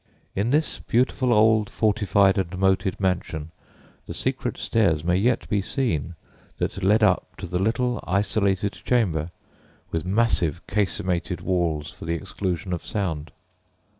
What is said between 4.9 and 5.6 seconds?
may yet